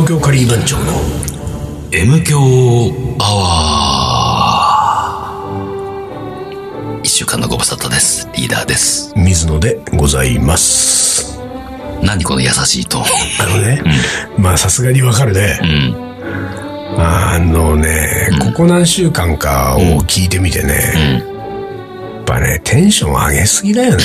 [0.00, 0.92] 東京カリー番長の
[1.92, 2.38] M 強
[3.18, 7.00] アワー。
[7.02, 8.26] 一週間のご無沙汰です。
[8.34, 9.12] リーダーです。
[9.14, 11.38] 水野でございます。
[12.02, 13.04] 何この優しいトーン。
[13.46, 13.82] あのね、
[14.38, 15.58] まあさすがにわかるね。
[15.62, 15.94] うん。
[16.98, 21.29] あのね、ここ何週間かを聞いてみてね、
[22.30, 24.04] ぱね、テンション上げすぎだよね。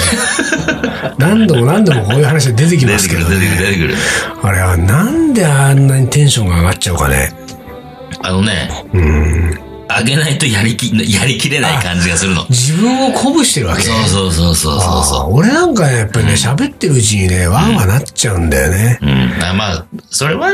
[1.20, 3.96] 何度も何度もこういう話が出てきますけど、出てくる、出てくる、出てくる。
[4.42, 7.32] あれはなんであんなにテンションが上がっちゃうかね。
[8.24, 8.70] あのね、
[9.88, 12.46] あげないとやりき、 やりきれない感じがするの。
[12.50, 13.84] 自分を鼓舞してるわけ。
[13.84, 19.00] そうそうそうそうそう俺なんかね、やっぱりね、喋ってるうちにね、わーわーなっちゃうんだよね。
[19.02, 19.06] う。
[19.06, 19.44] うん。
[19.44, 20.50] あまあ、それは、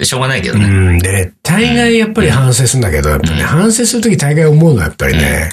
[0.00, 0.66] しょうがないけどうね。
[0.66, 5.50] ん、でね、大概やっぱり反省するんだけど、やっぱね、反省するとき大概思うのはやっぱりね、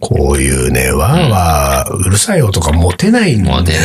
[0.00, 3.82] こういうね、わーわー、うるさい音が持てないんだよもう出ない。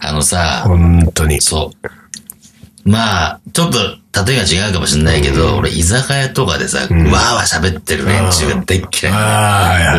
[0.00, 1.40] あのさ、本当に。
[1.40, 2.88] そう。
[2.88, 3.78] まあ、ちょっと、
[4.24, 8.82] 例えが違うかもしれないけど、俺、居酒屋とかでさ、わーわー喋ってる連中がでっ。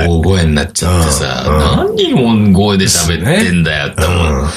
[0.08, 1.44] 大声になっちゃってさ、
[1.96, 4.48] 何も声で喋ってんだよって思う。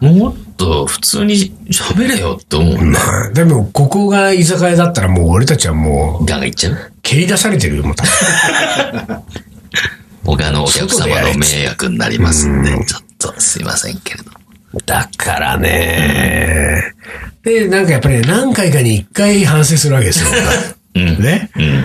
[0.00, 2.78] もっと普通に喋れよって思う。
[2.84, 6.92] まあでも、ここが居酒屋だったらもう俺たちはもう、ガンガンいっちゃう？
[7.02, 7.94] 蹴り出されてるよ、もう。
[10.24, 14.30] 他のお客様の迷惑になりますんで、ちょっとすいませんけれど。
[14.86, 16.94] だからね、
[17.42, 20.30] で、なんかやっぱりね、何回かに一回反省するわけですよ。
[20.94, 21.18] うん。
[21.22, 21.50] ね。
[21.56, 21.84] うん。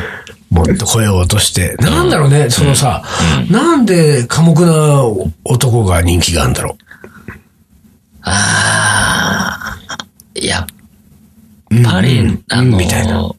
[0.52, 1.76] もっと声を落として。
[1.80, 3.04] なんだろうね、そのさ、
[3.50, 5.02] なんで寡黙な
[5.44, 6.78] 男が人気があるんだろ
[8.22, 10.66] あー、やっ
[11.72, 11.84] う。
[11.84, 13.30] ぱり、うんあの、みたいな。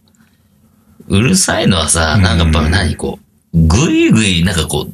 [1.08, 3.18] うるさいのはさ、なんかやっぱ何こ
[3.54, 4.92] う、ぐいぐい、なんかこう、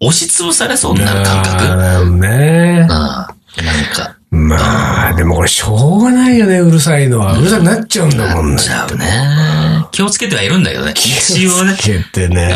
[0.00, 1.64] 押しつぶされそうになる感覚？
[1.64, 7.36] あーねああ、なんか、まあ、でもこれしょうがないよね、うるさいのは。
[7.36, 8.62] うるさくなっちゃうんだもんね。
[8.62, 9.86] ちゃうね。
[9.90, 10.92] 気をつけてはいるんだけどね。
[10.92, 11.76] 一応ね。
[11.78, 12.54] 気をつけてね。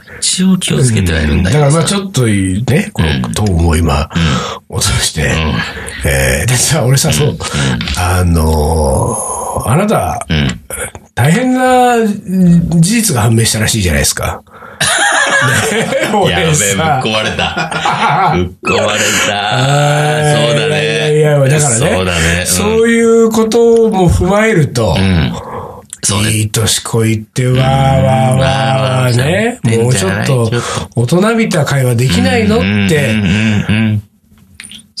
[0.00, 1.70] うん一応気をつけてはいるんだけどさ。
[1.70, 4.08] だからまあちょっとね、このトーンを今、
[4.68, 5.30] 落として、
[6.04, 7.38] えーでさ、俺さ、そう、
[7.98, 10.60] あのーあなた、うん。
[11.14, 14.42] 大変な事実が判明したらしいじゃないですか。
[15.72, 15.78] ね
[16.30, 16.84] やべえ、 ぶっ
[17.14, 17.72] 壊れた。
[18.34, 19.40] ぶっ壊れた。
[20.34, 21.18] そうだね。
[21.18, 21.58] いやだからね。
[21.58, 22.40] そうだね。
[22.40, 26.30] うんそういうことも踏まえると、う。
[26.30, 28.42] いい年こいって、わーわーわー
[29.04, 30.50] わーね、うんもうちょっと
[30.94, 32.58] 大人びた会話できないの？
[32.58, 33.14] って。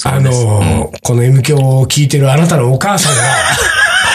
[0.04, 3.22] あのー、この M 響を聞いてるあなたのお母さんが、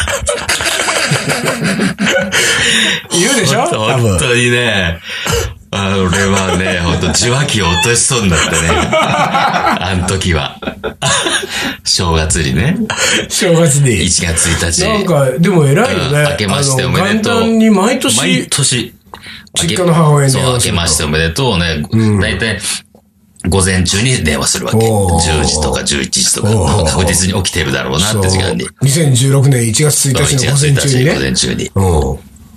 [3.11, 3.65] 言うでしょ？
[3.67, 4.99] 本当にね、
[5.71, 8.57] あ俺はね、本当受話器を落としそうになってね。
[8.91, 10.57] あの時は。
[11.83, 12.77] 正月にね。
[13.29, 13.91] 正月に。
[14.01, 14.83] 1月1日。
[14.87, 16.19] なんか、でも偉いよね。
[16.19, 18.93] うん明けましておめでとう元旦に毎年、毎年。
[19.53, 21.83] 実家の母親にそう、明けましておめでとうね。
[22.21, 22.59] 大体、
[23.49, 24.77] 午前中に電話するわけ。
[24.77, 28.65] おー10時とか11時とか、確実に起きてるだろうなって時間に。
[28.81, 31.19] 2016年1月1日の午前中に1月1日午ね。
[31.19, 31.71] 前中に。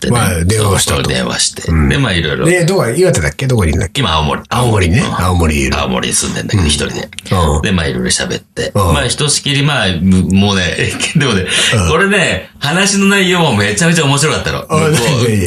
[0.06, 0.15] うん。
[0.15, 1.03] でねまあ、電話をしたと。
[1.03, 1.62] 電話して。
[1.62, 2.47] で、まあいろいろ。
[2.47, 3.47] で、どこか、岩手だっけ？
[3.47, 4.00] どこにいるんだっけ？
[4.00, 4.42] 今、青森。
[4.48, 7.62] 青森ねうん青森いる青森に住んでんだけど、一人でうん。
[7.62, 8.72] で、まあ、いろいろ喋って。
[8.75, 11.47] うんまあ、ひとしきり、まあ、むもうね、え でもね、
[11.91, 14.60] これね、話の内容もめちゃめちゃ面白かったの。
[14.60, 14.65] ち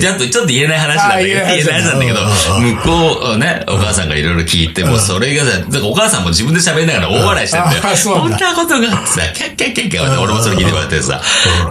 [0.08, 2.20] ょっと、ちょっと言えない話なんだけど、あ言えない話なんだけど
[2.58, 5.52] うん、向こう、ね、お母さんがいろいろ聞いて、もうそれがさ、
[5.84, 7.82] お母さんも自分で喋りながら大笑いしてんだよ。
[7.82, 11.22] こんなことがあってさ、キャッキャッキャッキャッ俺もそれ聞いてもらってさ。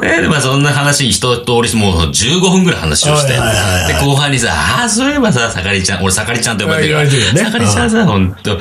[0.03, 3.39] えで、まあ、そんな話一通り、もう15分ぐらい話をして、で
[4.01, 7.09] 後半にさ、ああ、そういえばさ、さかりちゃん、俺さかりちゃんって呼ばれてるから、
[7.45, 8.59] さかりちゃんさ、ほんと、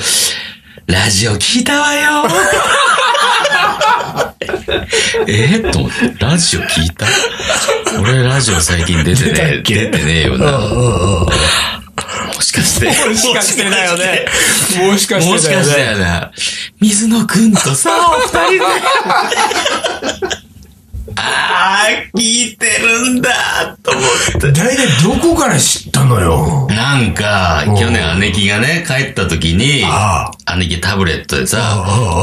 [0.87, 2.25] ラジオ聞いたわよ
[5.27, 7.05] えーと思って、ラジオ聞いた？
[8.01, 10.45] 俺ラジオ最近出てね出てねえよな。
[10.59, 11.27] も
[12.41, 12.87] しかして。
[12.87, 14.25] もしかしてだよね。
[14.91, 15.85] もしかもししてだよかしてね。
[15.85, 16.31] だよな。
[16.81, 18.65] 水野くんとさ、お二人
[20.29, 20.44] で。
[21.17, 23.29] ああ、聞いてるんだ、
[23.81, 24.03] と思っ
[24.41, 24.51] て。
[24.51, 26.67] 大体どこから知ったのよ？
[26.69, 31.57] なんか、去年姉貴がね、帰った時に、あ姉貴タブレットでさ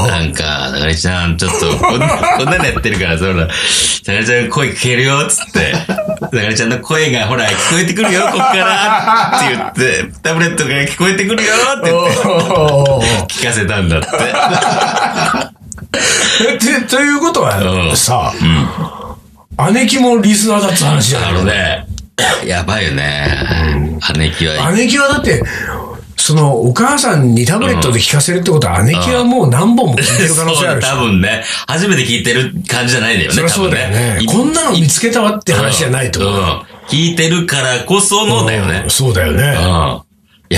[0.09, 3.53] なんか、なかりちゃん、ちょっと、こんな、 こんなのやってるから、そら、なか
[4.07, 5.73] りちゃん声聞けるよ、つって。
[6.33, 9.41] なかりちゃんの声が、ほら、聞こえてくるよ、こっから、っ
[9.75, 12.05] て言って、タブレットから聞こえてくるよ、って言っ
[13.29, 14.09] て、聞かせたんだって。
[16.49, 18.33] えてということうは、んさ、
[19.73, 21.31] 姉貴もリスナーだって話じゃない？
[21.31, 21.87] あのね、
[22.47, 23.99] やばいよね。
[24.17, 25.43] 姉貴は、姉貴はだって、
[26.17, 30.89] その、お母さんにタブレットで聞かせるってことは、姉貴はもう何本も聞いてる可能性あるし。
[30.89, 33.49] 多分ね、初めて聞いてる感じじゃないんだよね。
[33.49, 34.21] そうだよね。
[34.27, 36.41] こんなの見つけたわって話じゃないと思う。
[36.41, 38.91] うん聞いてるからこそのだよねうん。
[38.91, 39.57] そうだよね。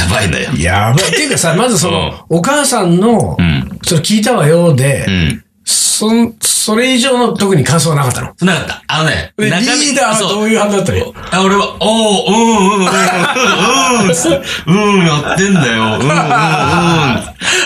[0.02, 0.08] うん。
[0.08, 0.52] やばいんだよ。
[0.56, 1.08] やばい。
[1.08, 5.43] っていうかさ、まずその、お母さんのん、それ聞いたわよでう、ん。
[5.66, 8.34] そん、それ以上の特に感想はなかったの？
[8.40, 8.82] なかった。
[8.88, 10.98] あのね、でリーダーはどういう反応だったの？
[10.98, 11.14] よ。
[11.30, 12.92] あ、俺は、おー、うん、うん、うん、う
[14.74, 15.82] ん、うん、うん、やってんだよ。
[15.82, 16.08] うん、うん、うん。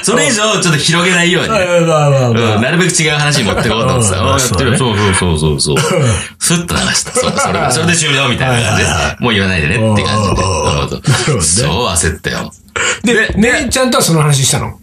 [0.03, 1.55] それ以上、ちょっと広げないようにね。
[1.87, 4.79] まあまあうん、なるべく違う話に持ってこうと思ってさ、うんあやってるよ。
[4.79, 6.03] そそうそうそうそうそう。
[6.39, 7.13] スッと流した。
[7.13, 8.91] そう、それで、それで終了みたいな感じで、
[9.21, 10.43] もう言わないでねって感じで。
[10.43, 12.53] うんなるほどなるほどねそう焦ったよ。
[13.03, 14.79] で、姉ちゃんとはその話したの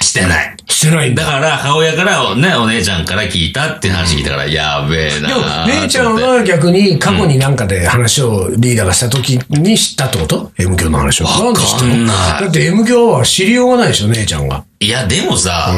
[0.00, 0.56] してない。
[0.68, 1.24] してないんだ。
[1.24, 11.24] だから、母親から、ね、お姉ちゃんから聞いたって話聞いたから、やべえなでも、ー姉ちゃんは逆に過去になんかで話をリーダーがした時に知ったってこと ?M 教の話を。
[11.24, 14.64] わかんないだって M 教は知りようがないでしょ、姉ちゃんが。
[14.80, 15.72] いや、でもさ、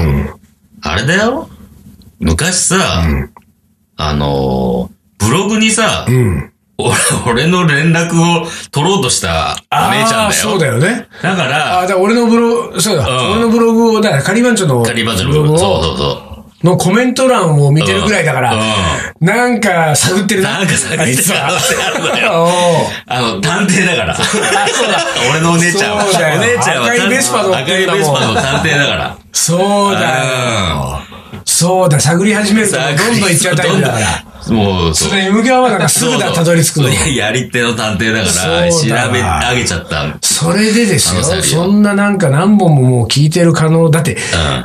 [0.83, 1.49] あれだよ。
[2.19, 3.03] 昔さ、
[3.97, 6.50] あのー、ブログにさ、うん。
[6.85, 6.95] 俺、
[7.45, 10.33] 俺の連絡を取ろうとしたお姉ちゃんだよ。
[10.33, 11.07] そうだよね。
[11.23, 16.31] だかああ、ら、だ俺のブログ、そうだ、うん俺のブログを、だからカリバンチョのカリバンチョのブログ、そうそうを、そう。
[16.63, 20.59] のコメント欄を見てるぐらいだから、うなんか探ってるな。
[20.59, 22.47] なんか探ってる可能性あるの よ
[23.09, 24.17] あの、探偵だから。
[25.31, 26.05] 俺のお姉ちゃんは。
[26.05, 29.17] お姉ちゃんは赤いベスパの赤いベスパの探偵だから。
[29.33, 31.01] そうだよ。
[31.47, 34.25] そうだ、探り始めるとどんどん行っちゃうタイプだから。
[34.49, 36.89] もう、それはなんかすぐだ、たどり着くの。
[36.89, 40.19] いや、やり手の探偵だから、調べ上げちゃった。
[40.23, 44.17] それでですよそんななんか何本ももう聞いてる可能、だって、ん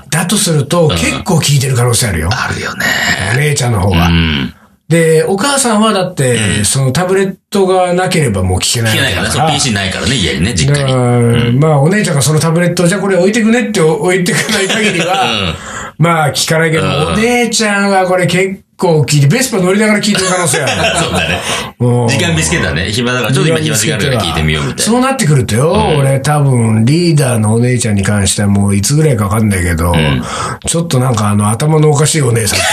[0.10, 2.30] だとすると結構聞いてる可能性あるよ。
[2.32, 2.86] あるよね。
[3.34, 4.08] お姉ちゃんの方うが。
[4.08, 4.54] ん。
[4.88, 9.52] で、お母さんはだって、そのタブレットがなければもう聞けない聞けないから。
[9.52, 10.92] PC ないからね、家にね、実家に。
[10.94, 15.56] ら、まあ、お姉ちゃんがそのタブレットを、じゃあこれ置いてくねって置いてかない限りは、
[15.98, 20.72] まあ、聞かないけど、うんお姉ちゃんはこれ結構聞いて、ベスパ乗りながら聞いてる可能性ある。
[21.00, 21.40] そうだね。
[21.80, 22.90] うん時間見つけたね。
[22.92, 24.84] 暇だから、ちょっと今暇時間あるから聞いてみようみたいな。
[24.84, 29.94] そうなってくるとよ、俺多分リーダーのお姉ちゃんに関してはもういつぐらいかわかんないけど、
[30.68, 32.68] ちょっとなんかあの頭のおかしいお姉さんって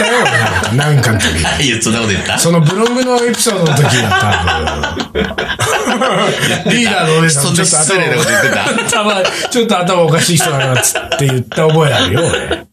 [0.00, 1.38] 言ったよ、なんかなんかの時。
[1.66, 2.38] いや、そんなこと言った？
[2.38, 5.18] そのブログのエピソードの時だ多分。
[6.72, 8.98] リーダーのお姉さんそんな失礼なこと言ってた？
[8.98, 12.66] 頭、ちょっと頭おかしい人だなっつって言った覚えあるよ、俺。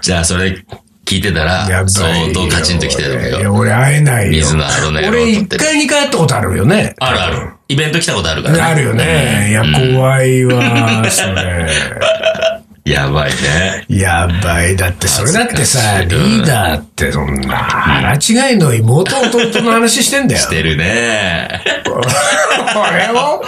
[0.00, 0.56] じゃあ、それ
[1.08, 3.54] 聞いてたら、相当カチンときてるいや、よ。
[3.54, 4.32] 俺会えないよ。
[4.32, 6.94] 水のアロネロ俺一回二回会ったことあるよね。
[6.98, 7.52] あるある。
[7.68, 8.60] イベント来たことあるからね。
[8.62, 9.48] あるよね。
[9.48, 10.62] いや、怖いわ、
[11.10, 11.66] それ。
[12.84, 13.84] やばいね。
[13.88, 14.76] やばい。
[14.76, 20.40] だって、それだってさ、リーダーってそんな、腹違いの妹弟の話してんだよ。
[20.40, 21.62] してるね。
[21.84, 22.00] こ
[22.92, 23.42] れを、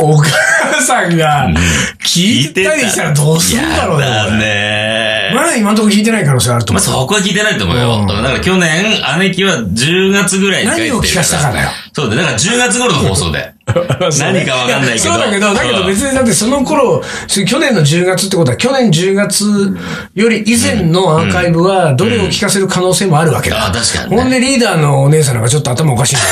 [0.00, 1.48] お母さんが
[2.04, 4.93] 聞いたりしたらどうするんだろうね。
[5.32, 7.00] まだ今のところ聞いてない可能性あるとまあ、思う。
[7.02, 8.00] そこは聞いてないと思うよ。
[8.00, 8.84] うんだから去年、
[9.20, 11.70] 姉貴は10月ぐらいに何を聞かせたかだよ。
[11.92, 13.53] そうだ、だから10月頃の放送で。
[13.66, 15.14] 何かわかんないけど。
[15.14, 19.44] そうだけど、だけど別にだってその頃、去年の10月ってことは、去年10月
[20.14, 23.66] より以前のアーカイブは、どれを聞かせる可能性もあるわけだ。
[23.66, 26.24] あ確かにねほんでリーダーのお姉さんなんかちょっと頭おかしいんだ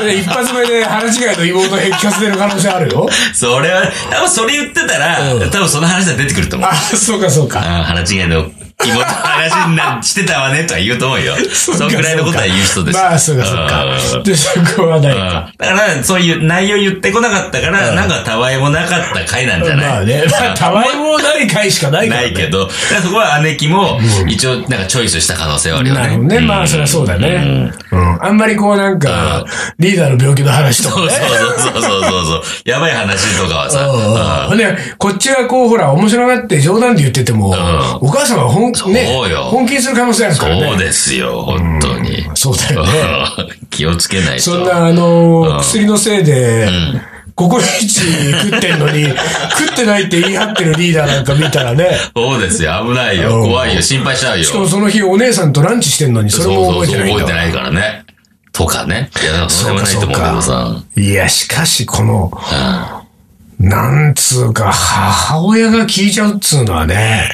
[0.00, 3.08] ら、一発目で腹違いの妹に聞かせてる可能性あるよ。
[3.32, 6.68] それは、多分それ言ってたら、うん多分その話は出てくると思う。
[6.70, 7.60] あ、そうかそうか。
[7.60, 8.46] 腹違いの
[8.88, 11.34] 妹の話になしてたわねとは言うと思うよ。
[11.52, 13.02] そんぐらいのことは言う人ですよ。
[13.04, 13.84] まあ、そうかそうか
[14.16, 14.22] うん。
[14.22, 15.52] で、そこはないうんか。
[15.58, 19.86] だから、そういう内容言ってこなかったから、なんかたわいもなかった回なんじゃない？
[19.86, 22.26] まあね、まあ、たわいもない回しかないから、ね。
[22.28, 23.98] ないけど、そこは姉貴も、
[24.28, 26.00] 一応、なんかチョイスした可能性はあるよね。
[26.00, 26.40] なるほどね。
[26.40, 27.72] まあ、そりゃそうだね。
[27.90, 28.24] うん。
[28.24, 29.44] あんまりこうなんか、
[29.78, 31.10] リーダーの病気の話とかね。
[31.10, 32.42] そうそうそうそうそうそう。
[32.64, 37.54] やばい話とかはさ、うんほんで、こっちがこう、ほら、面白がって冗談で言ってても、
[38.00, 40.66] お母さんは本、ねそうよ、本気にする可能性あるからね。
[40.66, 42.24] そうですよ、本当に。
[42.34, 42.90] そうだよね。
[43.70, 44.42] 気をつけないと。
[44.42, 46.68] そんな、あの薬のせいで、
[47.34, 48.00] ココイチ
[48.42, 49.04] 食ってんのに、
[49.58, 53.40] 食ってないって言い張ってるリーダーなんか見たらね、そうですよ、危ないよ。
[53.40, 54.44] うん怖いよ、心配しちゃうよ。
[54.44, 58.04] しかもその日お姉さんとランチしてんのに、それも覚えてないんだそうそうそう覚えてないからね。
[58.52, 59.10] とかね。
[59.20, 60.76] いや、でもそれはないと思うけどさ。
[60.96, 62.30] いや、しかしこの、
[63.58, 67.28] なんつうか、母親が聞いちゃうっつうのはね、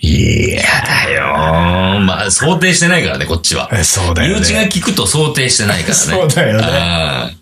[0.00, 0.62] いや、
[1.06, 3.68] だよーまあ、想定してないからね、こっちは。
[3.72, 5.94] えそうだよね身内が聞くと想定してないからね。
[5.94, 7.36] そうだよねね。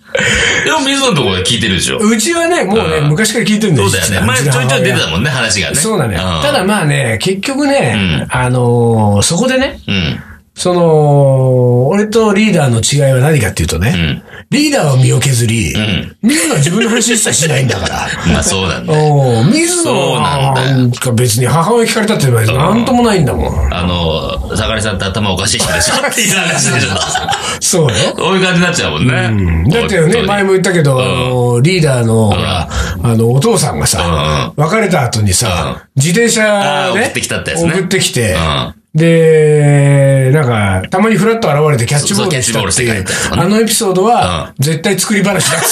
[0.65, 1.99] でも、水野のところで聞いてるでしょ。
[1.99, 3.91] うちはね、もうね、うん昔から聞いてるんだよ。
[3.91, 4.27] そうだよね。
[4.27, 5.11] 前ちょいちょい出てたん。
[5.11, 5.77] もんね、話がね。
[5.77, 6.17] そうだね。
[6.17, 10.21] んただまあね、結局ね、あのーそこでね、うん。
[10.55, 11.76] その、俺
[12.17, 18.09] とリーダーの違いは何かっていうとね、んリーダーは身を削り、ん水野は自分の話一切しないんだから。
[18.33, 19.05] まあそうなんだよ。
[19.05, 23.75] おー水野なんか別に母親聞かれたってなんともないんだもん。
[23.75, 26.89] あの、坂根さんって頭おかしい人でしょっていう話でしょ。
[27.61, 27.95] そうよ。
[28.17, 29.71] そういう感じになっちゃうもんね。
[29.71, 32.69] だってね、前も言ったけど、リーダーの、ほら
[33.03, 45.67] あの、お父さんがさ、別れた後にさ、自転車であー送ってきたってやつね送ってきてうん、で、なんか、たまにフラッと現れてキャッチボールしたっていうあのエピソードは、絶対作り話だって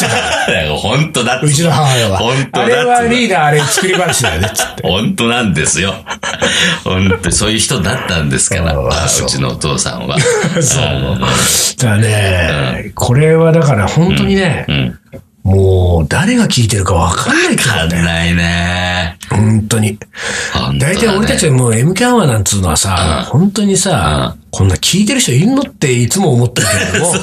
[0.48, 0.76] 言っ。
[0.78, 2.18] 本当だっうちの母親は。
[2.18, 4.82] 本当だあれはリーダダー、あれ作り話だよね、つって。
[4.86, 5.94] 本当なんですよ。
[6.84, 10.18] 本当そういう人だったんですから、ううちのお父さんは。
[10.60, 11.18] そう。
[11.78, 14.98] だからね、これはだから本当にね、うん。
[15.44, 18.02] もう誰が聞いてるかわかんないってわことだよ。
[18.02, 19.18] かんないね。
[19.30, 19.98] 本当に。
[20.78, 27.18] だね大体俺たちはもう MK アワーなんつうのはさ、本当にさ、こんな聞いてる人いんのっていつも思ってるけれども、そ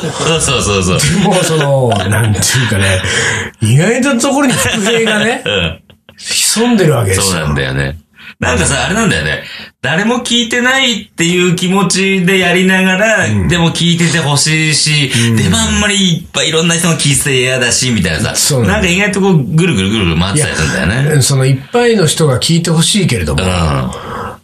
[0.58, 1.24] うそうそうそう。
[1.24, 3.02] もうその、なんていうかね、
[3.62, 5.82] 意外なところに伏兵がね、うん。
[6.18, 7.24] 潜んでるわけですよ。
[7.24, 7.98] そうなんだよね。
[8.42, 9.44] なんかさ、あれなんだよね。
[9.82, 18.36] 誰も聞いてないっていう気持ちでやりながら、でも聞いててほしいし、でもあんまりいっぱいいろんな人が聞いてて嫌だし、みたいなさ。
[18.36, 21.22] そうななんか意外とこう、ぐるぐるぐるぐる回ってたりするんだよね。
[21.22, 23.44] そのいっぱいの人が聞いてほしいけれども、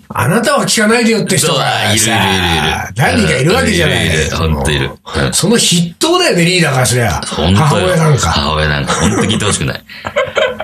[0.09, 4.05] あなたは聞かないでよって人がいるいるいるいさる、何人かいるわけじゃない。
[4.05, 7.21] いるいるほんといるうんその筆頭だよね、リーダーからすりゃ。
[7.25, 8.29] 母親なんか。
[8.29, 8.93] 母親なんか。
[8.93, 9.83] 本当聞いてほしくない。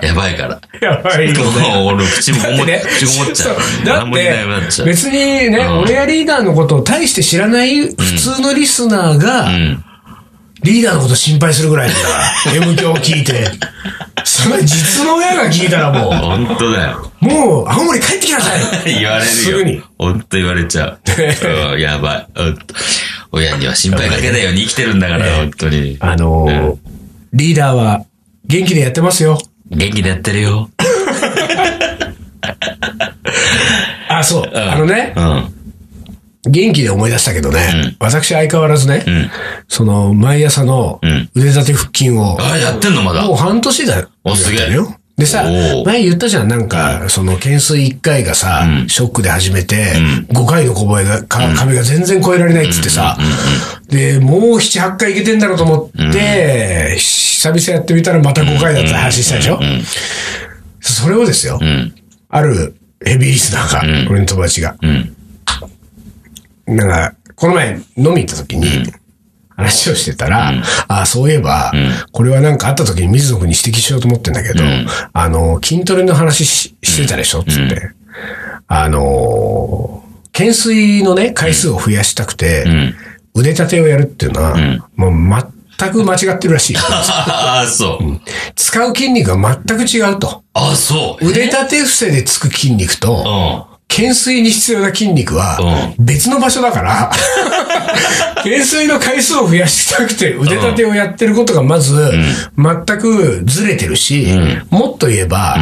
[0.02, 0.60] やばいから。
[0.80, 1.60] やばいよね。
[1.60, 3.84] もう俺、口も口ごもっちゃう。
[3.84, 4.12] だっ。
[4.12, 5.12] て、別に
[5.50, 9.84] ね、うん俺やリーダーのことを大して知らない普通のリスナーが、うん。
[10.62, 12.00] リーダーのこと心配するぐらいだか
[12.46, 13.50] ら、 M 響を聞いて。
[14.24, 17.10] それ実の親が聞いたらも本当だよ。
[17.22, 18.56] う、もう、青森帰ってきなさ
[18.88, 18.94] い。
[18.94, 19.32] 言われるよ。
[19.32, 19.82] すぐに。
[19.98, 20.98] 本当言われちゃう。
[21.72, 22.26] うんやばい。
[22.34, 22.58] うん
[23.32, 25.96] 親には心配かけないように生きてるんだから、本当に。
[26.00, 26.76] あのー
[27.32, 28.04] リーダーは
[28.46, 29.38] 元気でやってますよ。
[29.70, 30.70] 元気でやってるよ。
[34.08, 34.50] あ、そう。
[34.52, 35.53] うんあのね、うん。
[36.46, 39.30] 元気で思い出したけどね、私相変わらずね、ん。
[39.68, 41.30] その、毎朝のうん。
[41.34, 43.24] 腕立て腹筋を、あ、やってんのまだ。
[43.24, 44.08] もう半年だよ。
[44.24, 44.78] おすげえ。
[45.16, 45.44] でさ
[45.84, 49.94] 前言ったじゃん、なんか、その、懸垂1回がさ、ショックで始めて、
[50.32, 53.16] 5回の小声が、か壁が全然超えられないっつってさ、
[53.88, 59.60] で、もう7、8回いけてんだろうと思って、久々やってみたらまた5回だった話したでしょ？
[60.80, 61.94] それをですよ、うん。
[62.28, 62.74] ある
[63.04, 65.13] ヘビーリスナーが、俺の友達が、うん。
[66.76, 68.66] なんか、この前飲み行った時に、
[69.56, 70.52] 話をしてたら、
[70.88, 71.72] ああ、そういえば、
[72.12, 74.64] これはなんかあった時に水野君に指摘しようと思ってんだけど、
[75.12, 77.44] あの、筋トレの話ししてたでしょ？
[77.44, 77.90] つって。
[78.66, 82.64] あのー、懸垂のね、回数を増やしたくて、
[83.34, 84.56] 腕立てをやるっていうのは、
[84.96, 85.42] もう
[85.78, 86.76] 全く間違ってるらしい。
[86.76, 88.20] ああ、そう。
[88.56, 90.42] 使う筋肉が全く違うと。
[90.54, 91.28] あ、そう。
[91.28, 93.73] 腕立て伏せでつく筋肉と、うん。
[93.94, 97.10] 懸垂に必要な筋肉は別の場所だから、
[98.42, 101.94] 懸垂の回数を増やしたくて腕立てをやってることがまず
[102.58, 104.26] 全くずれてるし、
[104.70, 105.56] もっと言えば、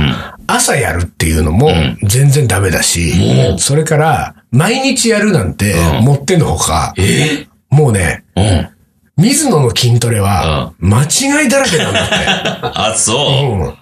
[0.47, 1.71] 朝やるっていうのも
[2.03, 3.13] 全然ダメだし、
[3.59, 7.47] それから毎日やるなんて持ってのほか、え？
[7.69, 8.69] もうね、うん。
[9.19, 12.15] 水野の筋トレは間違いだらけなんだって。
[12.75, 13.77] あ、そ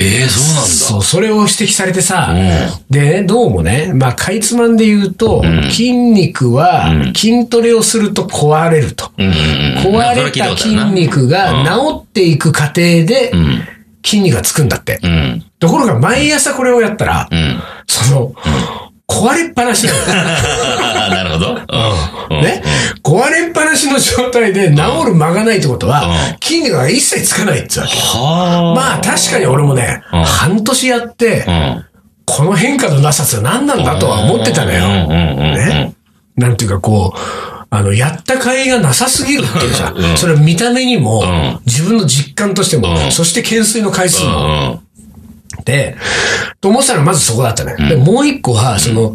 [0.00, 0.62] うんええ、そうなんだ。
[0.62, 9.10] そう、それを指摘されてさ、うでね、どうもね、まあ、かいつまんで言うと、筋肉は筋トレをすると壊れると。
[9.18, 9.96] うんうんうん。
[9.96, 13.32] 壊れた筋肉が治っていく過程で、
[14.04, 15.00] 筋肉がつくんだって。
[15.02, 15.44] うん。
[15.58, 17.60] ところが、毎朝これをやったら、うん。
[17.88, 18.32] その、
[19.08, 19.98] 壊れっぱなしなの。
[21.08, 21.52] なるほど。
[22.30, 22.40] うん。
[22.42, 22.62] ね、
[23.02, 26.08] 壊れっぱなしの状態で治る間がないってことは、
[26.42, 27.92] 筋肉が一切つかないってわけ。
[27.94, 28.74] はあ。
[28.74, 30.24] まあ確かに俺もね、うん。
[30.24, 31.84] 半年やって、うん。
[32.26, 35.08] この変化のなさって何なんだとは思ってたのよ。
[35.08, 35.94] ね？
[36.36, 37.18] なんていうかこう、
[37.70, 40.16] あの、やった甲斐がなさすぎるっていうさ、うん。
[40.16, 41.60] それは見た目にも、ん。
[41.66, 43.12] 自分の実感としても、うん。
[43.12, 44.80] そして懸垂の回数も、
[45.56, 45.64] うん。
[45.64, 45.96] で、
[46.60, 47.76] と思ってたのはまずそこだったね。
[47.88, 49.14] で、もう一個は、その、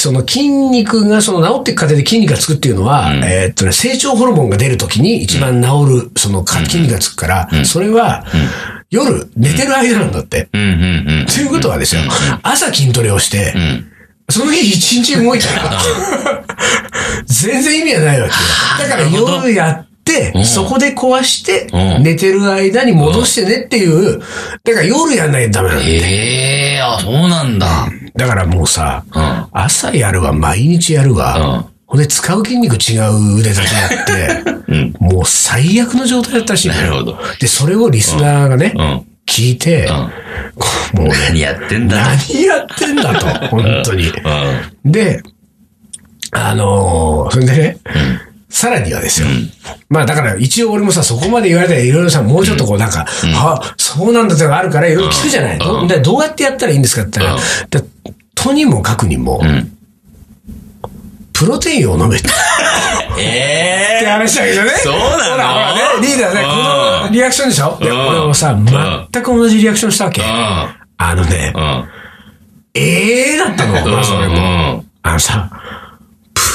[0.00, 5.68] その筋肉が、その治っていく過程で筋肉がつくっていうのは、えーっとね、成長ホルモンが出るときに一番治
[6.04, 8.24] る、そのか筋肉がつくから、それは、
[8.90, 10.48] 夜寝てる間なんだって。
[10.52, 10.60] うん。
[10.60, 11.20] うん。
[11.20, 11.26] うん。
[11.26, 12.02] ということはですよ、
[12.42, 13.90] 朝筋トレをして、ん。
[14.28, 15.80] その日一日動いたら、
[17.26, 18.88] 全然意味はないわけよ。
[18.88, 24.20] だから夜やって、そこで壊して、うん寝てる間に戻してねっていう、
[24.64, 25.84] だから夜やんないとダメなんだ。
[25.84, 27.88] ええあ、そうなんだ。
[28.14, 29.46] だからもうさ、うん。
[29.52, 39.02] 朝やるわ、毎日やるわ、ほんで使う筋肉違う腕立てやって、 もう最悪の状態だったらしなるほどで、それをリスナーがね、うん。
[39.26, 39.88] 聞いて、
[40.56, 44.08] こうもうね、何やってんだ何やってんだと、本当に。
[44.84, 44.92] うん。
[44.92, 45.20] で、
[46.32, 47.78] あのーそれでね、
[48.56, 49.26] さらにはですよ。
[49.90, 55.58] まあだから一応俺もさ、そこまで言われたらいろいろさ、もうちょっとこうなんか、あ、そうなんだってのがあるからいろいろ聞くじゃない。
[55.58, 57.88] どでどうやってやったらいいんですかって言ったら、で
[58.34, 59.70] とにもかくにも、ん。
[61.34, 62.28] プロテインを飲め って
[63.18, 64.70] ええ話だけどね。
[64.82, 65.08] そうなの？
[65.32, 66.48] ほらほらね、リーダーね、うん。
[66.48, 67.78] このリアクションでしょ？
[67.78, 68.08] で、うん。
[68.08, 70.22] 俺もさ、ん全く同じリアクションしたわけ。
[70.22, 71.58] うあのね、ん。
[71.58, 71.84] うん。
[72.74, 74.84] ええだったの、まず俺も。
[75.02, 75.50] あのさ、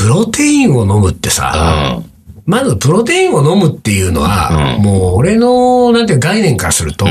[0.02, 2.12] プロテインを飲むってさ、うん。
[2.48, 7.10] まずプロテインを飲むっていうのは、うんもう俺の、なんていう概念からすると、ん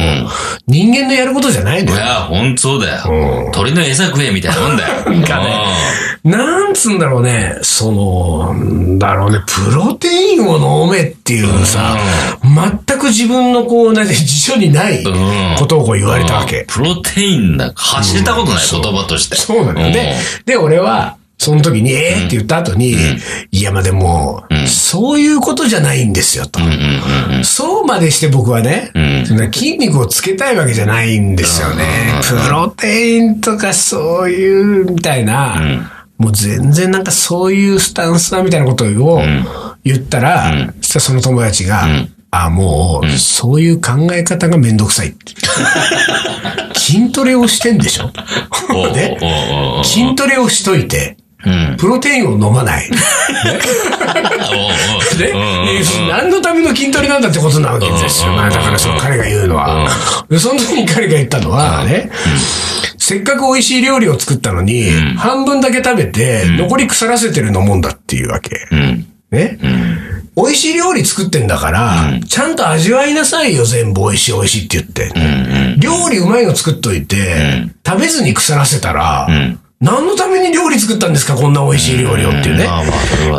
[0.67, 1.97] 人間のやることじゃないのよ。
[1.97, 3.49] いや、ほんとそうだうよ。
[3.49, 5.05] ん鳥の餌食えみたいなもんだよ。
[5.09, 5.55] なんかね
[6.25, 11.97] なんつうんだろうね、その、なんだろうね、プロテインを飲めっていうさ、
[12.43, 16.59] 全く自分のこう、なんて辞書にないうんことをこう言われたわけ。
[16.59, 17.73] うんプロテインだ。
[17.77, 19.37] 走ったことない言葉として。
[19.37, 20.17] そうなんだよね。
[20.45, 22.95] で、俺は、その時に、ええって言った後に、
[23.51, 26.61] いや、まあでも、そういうことじゃないんですよ、と。
[26.63, 29.25] うんうんうんそうまでして僕はね、ん。
[29.27, 31.87] そんな筋肉をつけたいわけじゃないんですよね。
[32.23, 35.63] プロテインとかそういうみたいな、
[36.19, 39.21] もう全然なんかそういうスタンスだみたいなことを
[39.83, 41.89] 言ったら、そしたらその友達が、
[42.31, 45.15] あ、もう、そういう考え方がめんどくさい。
[46.77, 48.11] 筋トレをしてんでしょ？
[48.93, 49.17] ね
[49.85, 51.77] 筋トレをしといて、うん。
[51.79, 52.91] プロテインを飲まない。
[52.91, 52.97] ね、
[55.29, 58.37] えー何のための筋トレなんだってことなわけですよ。
[58.37, 59.89] だからそう彼が言うのは。
[60.29, 62.11] でその時に彼が言ったのはね、
[62.99, 68.67] せっかく美味しい料理を作ったのに、半分だけ食べて、残り腐らせてるのもんだっていうわけ。
[68.71, 69.07] うん。
[69.31, 69.59] ね。
[70.37, 75.13] 美味しい料理作ってんだから、ちゃんと味わいなさいよ、全部美味しい美味しいって言って。
[75.79, 77.17] 料理うまいの作っといて、
[77.87, 79.27] 食べずに腐らせたら、
[79.81, 82.69] 何のために料理作ったんですか、こんな美味しい料理をっていうね。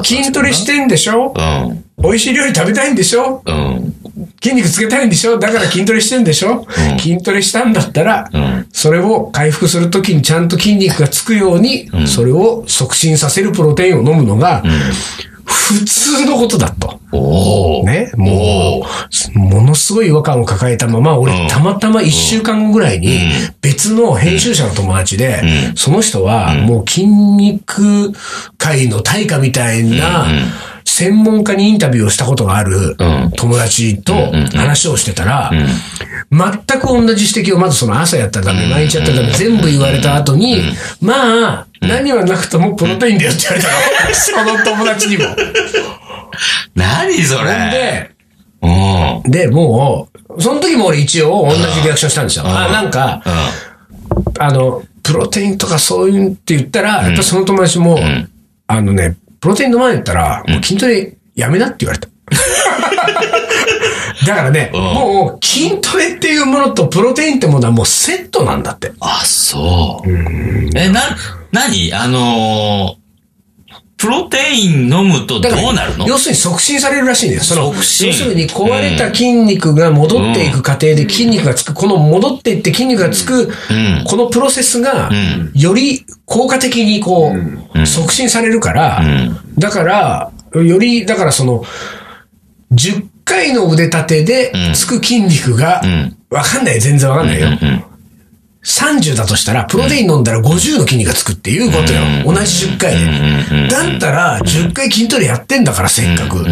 [0.03, 1.33] 筋トレしてんでしょ？
[1.35, 1.85] うん。
[2.01, 3.43] 美味しい料理食べたいんでしょ？
[3.45, 3.93] うん。
[4.41, 5.37] 筋肉つけたいんでしょ？
[5.37, 6.65] だから筋トレしてんでしょ、
[6.99, 8.67] 筋トレしたんだったら、ん。
[8.71, 14.63] それを回復するときにちゃんと筋肉がつくように、それを促進させるプロテインを飲むのが、
[15.51, 16.99] 普通のことだと。
[17.83, 18.85] ね、も
[19.35, 23.19] う、ものすごい違和感を抱えたまま、俺、たまたま一週間後ぐらいに、
[23.61, 25.43] 別の編集者の友達で、
[25.75, 28.13] その人は、もう筋肉
[28.57, 30.25] 界の大家みたいな、
[30.91, 33.31] 専門家にインタビューをしたことがあるん。
[33.37, 34.13] 友達と
[34.53, 35.51] 話をしてたら、
[36.29, 40.61] 全く同じ指摘をまずその朝やったらダメ、毎日やったらダメ、全部言われた後に、
[40.99, 43.69] まあ、何はなくともプロテインだよって言われた
[44.09, 44.15] の。
[44.15, 45.23] その友達にも。
[46.75, 47.51] 何それ。
[47.71, 48.11] で、
[48.61, 49.31] うん。
[49.31, 52.45] で、もう、その時も俺一応同じリアクションしたんですよ。
[52.47, 53.21] あ、なんか、
[54.39, 57.97] あの、プロテインとかそういうのって言ったら、やっぱその友達も、
[58.67, 62.07] あのね、プロテイン飲まないったら、もう筋トレやめなって言われた。
[64.25, 68.93] だからね、うんもう筋トレっていうものとプロテインってものはもうセットなんだって。
[68.99, 70.09] あ、そう。
[70.75, 71.01] え、な、
[71.51, 73.00] なにあのー
[74.01, 76.07] プロテイン飲むとどうなるの？
[76.07, 77.43] 要するに促進されるらしいんだよ。
[77.43, 78.07] その促進。
[78.07, 84.03] 要するに壊れた筋肉が戻っていく過程で筋肉がつく、この戻っていって筋肉がつく、ん。
[84.05, 87.31] このプロセスがん、より効果的にこ
[87.75, 89.03] う、促進されるから、
[89.59, 91.63] だから、より、だからその、
[92.71, 97.49] 10回の腕立てでつく筋肉がん、わかんない、全然わかんないよ。
[98.61, 98.67] うん。
[98.67, 102.01] 30だとしたら、プロテイン飲んだら50の筋肉がつくっていうことよ。
[102.25, 103.67] 同じ10回で。
[103.67, 106.45] だったら、10回筋トレやってんだから、せっかく。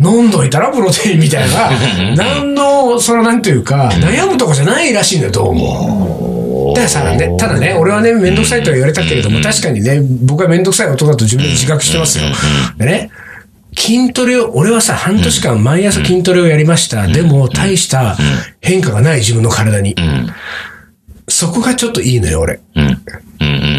[0.00, 2.14] 飲んどいたら、プロテインみたいな。
[2.16, 6.72] なんの、その、なんていうか、悩むとこじゃないらしいんだよ、どうも。
[6.74, 12.24] だからさ、ね、ただね、俺はね、めんどくさいとは言われたけれども、確かにね、僕はめんどくさい男だと自分で自覚してますよ。
[12.78, 13.10] でね、
[13.76, 17.06] 筋トレを、俺はさ、半年間毎朝筋トレをやりました。
[17.06, 18.16] でも、大した
[18.60, 19.94] 変化がない自分の体に。
[21.26, 21.32] うん。
[21.32, 22.60] そこがちょっといいのよ、俺。
[22.74, 23.04] うん。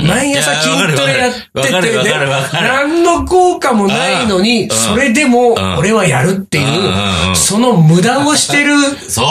[0.07, 2.67] 毎朝筋トレやってて、わかるわかるわかる。
[2.67, 8.75] 何の効果もないのに、それでも俺はやるっていうその無駄をしてる、
[9.09, 9.23] そ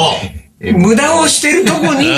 [0.60, 0.72] う。
[0.72, 2.14] 無駄をしてるとこにうん、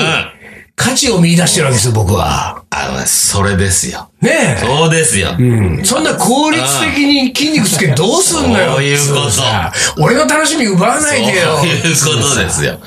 [0.76, 2.62] 価値を見出してるわけですよ、僕は。
[2.70, 4.08] あのね、それですよ。
[4.20, 4.64] ねえ。
[4.64, 5.34] そうですよ。
[5.38, 6.62] うんそんな効率
[6.94, 8.74] 的に筋肉つけてどうすんのよ。
[8.74, 11.58] そういうことさ俺の楽しみ奪わないでよ。
[11.94, 12.78] そういうことですよ。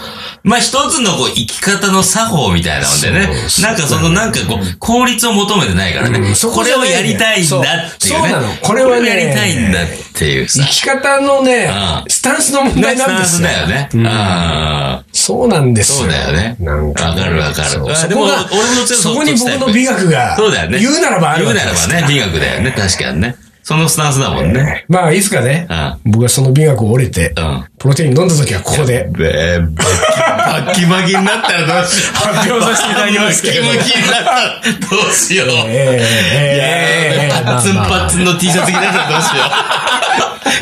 [0.43, 3.27] まあ一つのこう生き方の作法みたいなのでね
[3.61, 6.19] なんかそのなんかこう、効率を求めてないからね。
[6.19, 8.29] これをやりたいんだっていうね。
[8.29, 10.69] そうなのこれはねやりたいんだっていうさ生。
[10.69, 11.69] き方のね
[12.03, 13.89] う、んスタンスの問題なんですスタンスだよね。
[13.93, 15.05] うん。
[15.13, 15.99] そうなんですよ。
[15.99, 17.09] そうだよねなんか。
[17.09, 20.79] わかるわかるでもそこが、俺もそこに僕の美学が、そうだよね。
[20.79, 22.71] 言うならばある言うならばね、美学だよね。
[22.71, 23.35] 確かにね。
[23.69, 24.83] そのスタンスだもんね。
[24.87, 32.15] まあ、いつかねう、僕がその美学を折れてうん、プロテイン飲んだ時はここで、べバッキバキになったらどうしよう。
[32.15, 35.47] 発表させていただきますけれどバッキバキになったらどうしよう。
[35.49, 39.43] ええええええパッツンパッツンの T シャツ着てたらどうしよ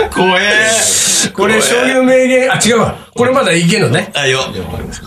[0.10, 0.14] う。
[0.14, 0.68] 怖え。
[1.34, 3.08] これ、将棋の名言、あ、違うわ。
[3.16, 4.12] これまだいけんのね。
[4.16, 4.42] あ、よ。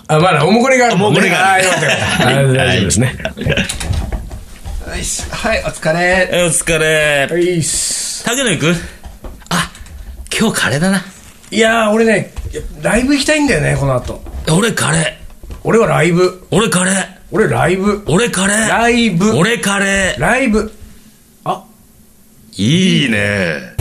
[0.09, 1.21] あ、まだ、おもこれがあるもんね。
[1.21, 3.15] おもこれがあるあよかった大丈夫ですね。
[4.91, 4.97] は
[5.55, 6.29] い、お疲れ。
[6.45, 7.29] お疲れ。
[7.31, 8.25] はいっす。
[8.25, 8.75] 竹野行く？
[9.49, 9.71] あ、
[10.37, 11.05] 今日カレーだな。
[11.53, 12.35] いやー、俺ね、
[12.83, 14.21] ライブ行きたいんだよね、この後。
[14.51, 15.55] 俺カレー。
[15.63, 16.45] 俺はライブ。
[16.51, 17.07] 俺カレー。
[17.31, 18.03] 俺ライブ。
[18.09, 18.69] 俺カレー。
[18.69, 19.31] ライブ。
[19.37, 20.21] 俺カレー。
[20.21, 20.73] ライブ。
[21.45, 21.65] あ、
[22.57, 23.77] いいね。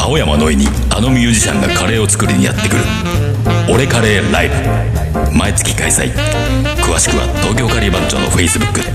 [0.00, 2.82] 青山の井にあのミュージシャンがカレーを作りにやってくる
[3.70, 4.54] 「俺カレーライブ」
[5.32, 6.12] 毎月開催。
[6.82, 8.86] 詳しくは東京カリー番長のフェイスブックで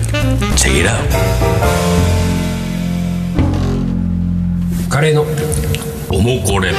[0.56, 0.94] チェックイラ
[4.90, 5.26] カレーの。
[6.12, 6.74] おもこれ。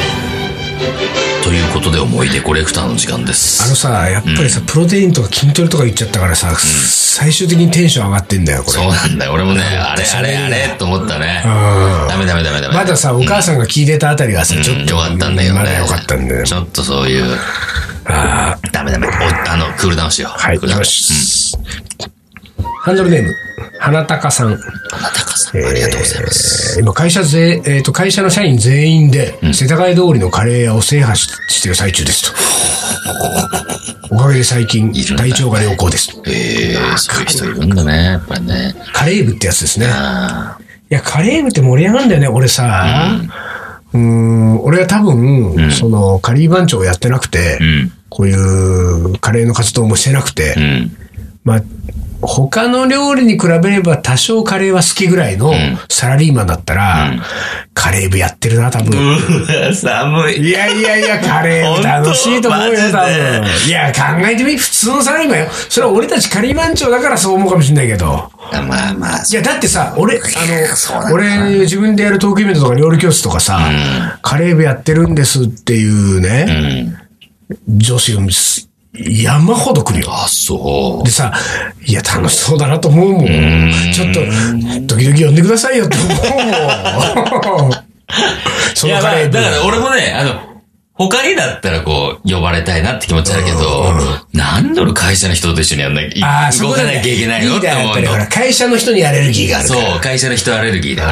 [1.42, 8.78] ということで思い出コレクターの時間であのすさ、やっぱりさ、プロテインとか筋トレとか言っちゃったからさ、最終的にテンション上がってんだよ、これ。
[8.78, 9.32] そうなんだよ。
[9.32, 11.42] 俺もねあれあれあれと思ったね。
[11.44, 11.48] う
[12.06, 12.08] ん。
[12.08, 12.74] ダメダメダメダメ。
[12.74, 14.94] まださ、お母さんが聞いてたあたりはさ、ちょっと。
[14.94, 15.60] よかったんだけどね。
[15.60, 16.44] まだよかったんだよ。
[16.44, 17.24] ちょっとそういう
[18.06, 19.10] あダメダメお
[19.50, 21.56] あのクールダウンしようーはい、クールダウンよし。
[22.80, 23.34] ハンドルネーム、
[23.78, 24.48] 花高さん。
[24.48, 34.14] うん高さんありがとうございますえー今、会社ぜ、えっ、と、会社の社員全員で、世田谷通りのカレー屋を制覇ししてる最中ですと。
[34.14, 36.10] おかげで最近体調が良好です。
[36.26, 38.74] ええそういう人いるんだね、やっぱりね。
[38.92, 39.86] カレー部ってやつですね。
[39.88, 40.58] あ
[40.90, 43.18] いや、カレー部って盛り上がるんだよね、俺さ。
[43.18, 47.92] うーん、俺は多分、その、カリー番長をやってなくて、うん。
[48.08, 50.96] こういうカレーの活動もしてなくて、うん。
[51.44, 51.62] まあ、
[52.26, 55.52] 他の料理に比べれば多少カレーは好きぐらいの
[55.88, 57.12] サラリーマンだったら、
[57.74, 59.18] カレー部やってるな、多分。
[59.74, 60.36] 寒い。
[60.48, 63.44] いやいやいや、カレー部楽しいと思うよ、多分。
[63.66, 65.46] いや、考えてみ、普通のサラリーマンよ。
[65.68, 68.30] それは俺たちカリー番長だからそう思うかもしれないけど。
[68.52, 70.20] まあまあ、いや、だってさ、俺、あ
[71.08, 73.60] の、俺、自分でやるトークイベントとか料理教室とかさ、
[74.22, 76.98] カレー部やってるんですっていううね、ん。
[77.68, 78.20] 女子が
[78.96, 80.08] 山ほど来るよ。
[80.10, 81.32] あ、そでさ、
[81.84, 83.72] いや、楽しそうだなと思うもん。
[83.92, 84.20] ちょっと、
[84.94, 86.06] 時々呼んでくださいよって思
[87.56, 87.70] うもん。
[87.74, 87.74] う。
[88.74, 89.36] そのカレー部。
[89.36, 90.54] だから俺もね、あの、
[90.96, 93.92] 他にだったらこう、呼ばれたいなって気持ちあるけど、
[94.32, 98.30] なんで俺会社の人と一緒にやんなきゃ、動かなきゃいけないのっって思うぱりほら、の。
[98.30, 99.68] 会社の人にアレルギーがある。
[99.68, 101.10] そう、会社の人アレルギーだか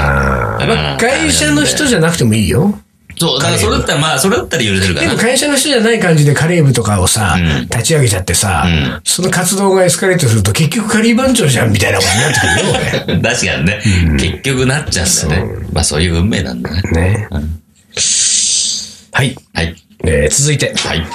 [0.61, 0.67] ら。
[0.67, 2.79] まあ、会社の人じゃなくてもいいよ。
[3.23, 5.23] そう、だからそれだったら、まあ、それだったら許せるかなでも。
[5.23, 12.41] 会社の人じゃない感じでカレー部とかをさ、うん立ち上げちゃってさ、うんその活動がエスカレートすると結局カリー番長じゃんみたいなことになって
[13.07, 13.81] くるよ、 確かにね、
[14.19, 15.67] 結局なっちゃうんだよね。
[15.73, 16.83] まあそういう運命なんだね。
[16.93, 17.03] 俺。
[17.03, 17.29] ね。
[19.13, 19.37] はい。
[19.55, 19.77] はい。
[20.05, 21.07] えー続いて、はい。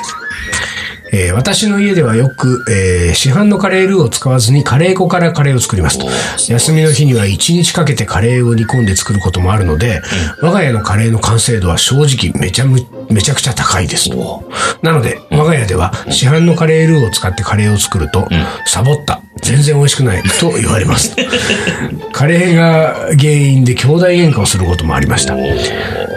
[1.11, 6.07] えー私の家ではよく、えー市販のカレールーを使わずにカレー粉からカレーを作りますと。
[6.51, 10.01] 休みの日には1日かけてカレーを煮込んで作ることもあるので、
[10.41, 14.09] 我が家のカレーの完成度は正直めちゃむめちゃくちゃ高いです。
[14.09, 14.43] と。
[14.81, 18.27] なので、我が家では市販のカレールーを使ってカレーを作ると、
[18.65, 20.23] サボった、全然美味しくない。
[20.23, 21.15] と言われます。
[22.11, 25.35] カレーが原因で兄弟喧嘩をすることもありました。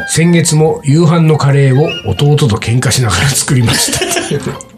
[0.09, 4.01] 先月も夕飯のカレーを弟と喧嘩しながら作りました。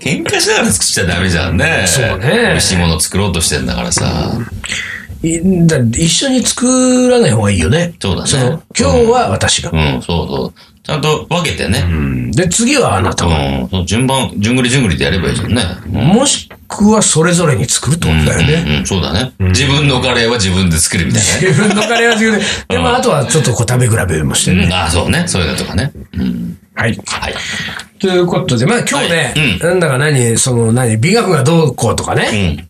[0.00, 1.84] 喧嘩しながら作っちゃダメじゃんね。
[1.86, 4.38] そうね美味しいもの作ろうとしてんだからさ。
[5.22, 7.94] いだ一緒に作らない方がいいよね。
[8.00, 9.70] そうだねの今日は私が。
[9.70, 10.54] うん、そうそう。
[10.82, 11.84] ちゃんと分けてね。
[11.86, 12.30] うん。
[12.30, 13.68] で、次はあなたが。
[13.68, 15.62] その順番、順繰り順繰りでやればいいじゃんね。
[15.86, 18.64] うんもしくはそれぞれに作るってことだよね。
[18.66, 19.32] うん、うんそうだね。
[19.38, 21.48] 自分のカレーは自分で作るみたいなね。
[21.48, 22.44] 自分のカレーは自分で。
[22.68, 24.64] でも、あとはちょっとこう食べ比べもしてね。
[24.64, 25.24] うん、ああ、そうね。
[25.26, 25.92] そういうのとかね。
[26.14, 26.58] うん。
[26.80, 26.98] はい。
[27.06, 27.34] はい。
[27.98, 32.52] ということで、まあ今日ね、はいうんなんだか何、その何、美学がどうこうとかうね。
[32.52, 32.68] ん。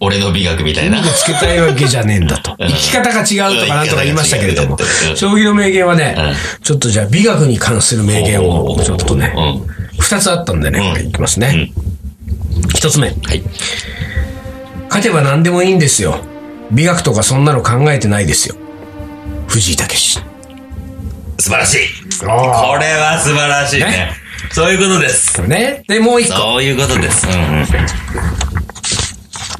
[0.00, 1.00] 俺の美学みたいな。
[1.02, 2.56] つけたいわけじゃねえんだと。
[2.58, 6.16] 生き方が違うとかなんとか言いましたけれどもう、ん将棋の名言はね、
[6.62, 10.00] ちょっとじゃあ美学に関する名言をちょっとね、うん。
[10.00, 11.70] 二つあったんでね、いきますね。
[12.74, 13.08] 一つ目。
[13.08, 13.42] はい。
[14.88, 16.18] 勝てば何でもいいんですよ。
[16.72, 18.56] 美学とかそんなの考えてないですよ。
[19.46, 20.18] 藤井武史。
[21.38, 21.78] 素晴らしい。
[22.20, 22.36] これあ
[23.12, 24.10] は素晴らしいね。
[24.52, 25.42] そういうことです。
[25.42, 25.82] ね。
[25.88, 26.36] で、もう一個。
[26.36, 27.26] そういうことです。
[27.26, 27.66] うんうん。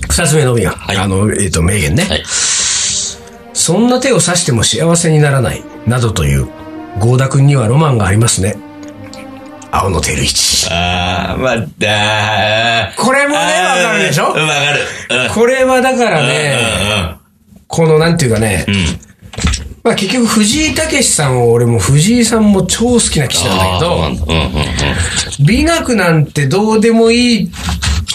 [0.08, 0.92] 二つ目の美学。
[0.94, 2.04] いあの、えっ、と、名言ね。
[2.04, 2.22] はい。
[3.52, 5.62] そんな手を指しても幸せにならない。
[5.86, 6.48] などという、
[6.98, 8.56] ゴーダ君にはロマンがありますね。
[9.70, 10.68] 青野照一。
[10.70, 13.42] あー、まだこれもね、わ
[13.82, 14.32] かるでしょ？
[14.32, 14.80] うん、わかる。
[15.26, 15.34] うん。
[15.34, 17.16] これはだからね、
[17.66, 18.86] このなんていうかね、うんうんうん。
[18.86, 18.98] うん。
[19.86, 25.46] まあ結局藤井武さんを俺も藤井さんも超好きな棋士なんだけど。
[25.46, 27.50] 美学なんてどうでもいい、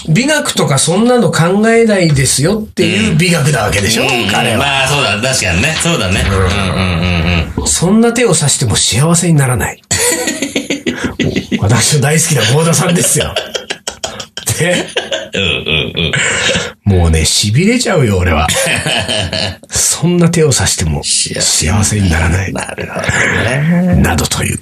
[0.09, 4.57] 美学とかそんなの考えないですよっていう美学なわけでしょ、彼は。
[4.57, 5.73] まあ、そうだ、確かにね。
[5.81, 6.25] そうだね。
[6.29, 7.67] うんうんうんうん。
[7.69, 9.81] そんな手を指しても幸せにならない。
[11.61, 13.33] 私の大好きな郷田さんですよ。
[14.61, 14.85] で、
[15.33, 16.99] うんうんうん。
[16.99, 18.47] もうね、痺れちゃうよ、俺は。
[19.69, 22.53] そんな手を指しても幸幸せにならない。
[22.53, 23.95] なるほどね。
[24.01, 24.59] などという。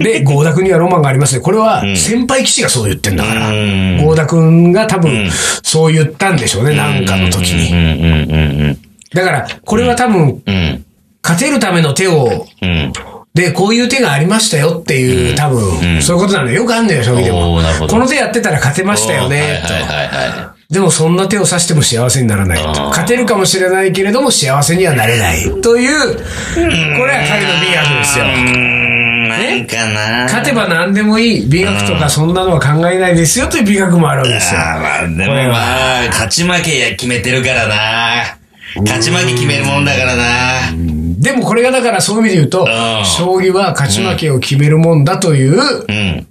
[0.00, 1.40] で、ゴーダ君にはロマンがありますね。
[1.40, 3.48] これは先輩棋士がそう言ってんだから。
[3.50, 5.30] うんゴーダ君が多分
[5.62, 7.72] そう言ったんでしょうね、なんかの時に。
[7.72, 8.78] うんうんうん
[9.14, 10.54] だから、これは多分、うん。
[10.54, 10.84] うん。
[11.22, 12.92] 勝てるための手を、うん。
[13.38, 16.62] で、こういう手がありましたよっていう、多分、そういうことなんだよ。
[16.62, 19.72] よくあんだよ、将棋でもこの手やってたら勝てましたよね、と。
[19.72, 22.88] はいはいはいはでもそんな手を指しても幸せにならないと。
[22.88, 25.42] 勝てるかもしれないけれども幸せにはなれない。
[25.62, 26.20] という、こ
[26.60, 28.24] れは彼の美学ですよ。
[28.26, 28.28] い。
[28.28, 30.24] うーん、なんかな。
[30.24, 31.48] 勝てば何でもいい。
[31.48, 34.60] 美学とかそんなのは考えないですよという美学もあるわけですよ。
[34.60, 38.38] まあ、でもこれはまあ、勝ち負けや決めてるからな。
[38.82, 40.97] 勝ち負け決めるもんだからな。
[41.32, 46.26] でもこれがだからそういう意味で言うとん、将棋は勝ち負けを決めるもんだといううん。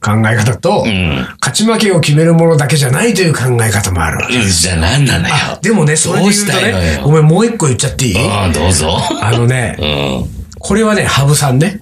[0.00, 4.38] 考え方と、ん勝ち負けを決めるものだけじゃないという考え方もあるわけ。
[4.38, 5.34] じゃあ何なのよ。
[5.62, 8.14] でもね、それで言うとね、よごめん、もう一個言っちゃっていい？
[8.18, 8.98] ああ、どうぞ。
[9.22, 9.82] あのねう、
[10.26, 10.58] ん。
[10.58, 11.80] これはね、羽生さんね。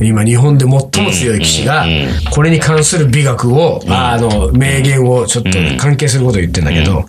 [0.00, 1.84] 今日本で最も強い棋士が
[2.30, 7.04] これに関する美学を、あの、名言をちょっと関係することを言ってんだけど、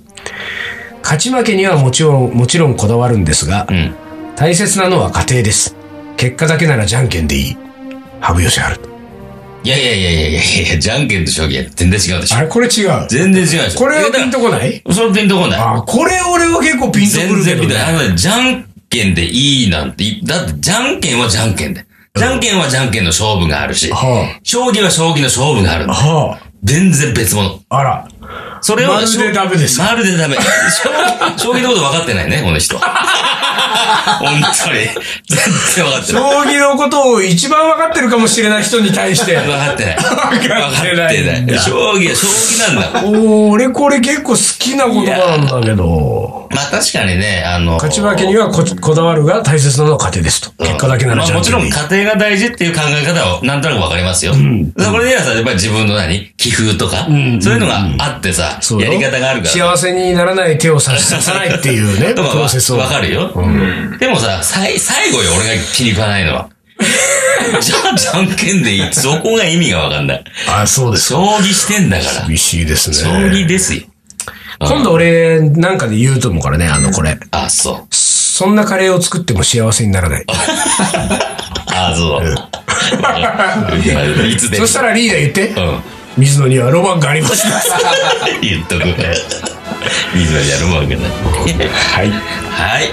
[1.02, 3.96] 勝ち負けにはもちろん、もちろんこだわるんですが、ん
[4.36, 5.76] 大切なのは過程です。
[6.18, 7.58] 結果だけならじゃんけんでいい。
[8.20, 8.92] 羽生善治。
[9.64, 12.42] いやいやいやいやいやいや、じゃんけんと将棋は全然違うでしょあ。
[12.42, 13.08] れこれ違う。
[13.10, 13.80] 全然違うでしょ。
[13.80, 14.82] これはピンとこない？
[14.92, 15.60] それピンとこない。
[15.60, 17.68] あ、これ俺は結構ピンとく全るけどね。
[17.68, 18.18] 然ピンとこない。
[18.18, 21.86] じゃんけんでいいなんてい、だってじゃんけんはじゃんけんで。
[22.16, 25.94] じゃんけんはじゃんけんの勝負があるし、は将棋は将棋の勝負があるんだ。
[25.94, 27.62] は全然別物。
[27.70, 28.08] あ、あら。
[28.62, 30.38] それを、まるでダメですかまるでダメ。
[31.38, 32.82] 将棋のこと分かってないね、この人は。
[34.20, 34.80] 本当に。
[34.80, 35.38] 全
[35.76, 36.56] 然分かって将ない。
[36.56, 39.36] 棋のことを一番分かってるかもしれない人に対して。
[39.36, 39.96] 分かってない。
[39.96, 43.02] 分かってないんだ将棋は将棋なんだ。
[43.06, 46.48] おー俺これ結構好きな言葉なんだけど。
[46.54, 50.52] まあ確かにね、あの、勝ち負けにはここだわるが大切なのは過程ですと。
[50.64, 54.34] 結果だけならまあもちろん家庭が大事っていう考え方はなんとなくわかりますよ。
[54.34, 56.31] それではさ、やっぱり自分の何？
[56.42, 59.54] 気風とか、そういうのがあってさ、そうよやり方があるから。
[59.54, 62.78] 幸せにならない手を差し刺さないっていうね、 とかプロセスを。
[62.78, 63.32] わかるよ。
[64.00, 66.50] でもさ、さい最後よ、俺が気に食わないのは。
[67.62, 68.90] じゃあ、じゃんけんでいい。
[68.92, 70.24] そこが意味がわかんない。
[70.48, 71.20] あ、そうですか。
[71.20, 72.28] 将棋してんだから。
[72.28, 72.96] 厳しいですね。
[72.96, 73.84] 将棋ですよ。
[74.60, 77.20] 今度俺なんかで言うと思うからね、あのこれ。
[77.30, 77.96] あ、そう。
[77.96, 80.26] そんなカレーを作っても幸せにならない。
[80.28, 82.24] あ、そう。
[84.28, 85.50] いつでもそしたらリーダー言って。
[85.50, 85.84] うん。
[86.18, 87.48] 水野にはロマンがあります。
[88.42, 89.14] 言っとくね。
[90.14, 91.12] 水野じゃるもんがない。
[91.72, 92.10] はい。
[92.10, 92.92] はい。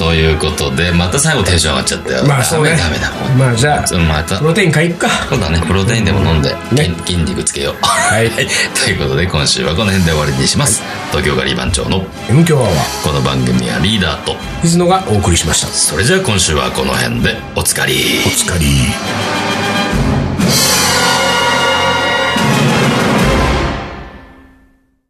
[0.00, 2.24] ということで、また最後テンション上がっちゃったよ。
[2.24, 2.70] まあそうね。
[2.70, 3.36] ダメだ、もう。
[3.36, 4.44] まあじゃあ、うんまたプ。
[4.44, 5.08] ロテイン買いっか。
[5.28, 7.86] そうだね、プロテインでも飲んで、ね筋筋肉つけよう。
[7.86, 10.82] はいということで、今週はこの辺で終わりにします。
[11.10, 15.66] 東京ガリ番長の M 強アワー、この番組はリーダーと、水野がお送りしました。
[15.66, 18.22] それじゃあ今週はこの辺でおつかり。
[18.24, 19.69] お疲れ。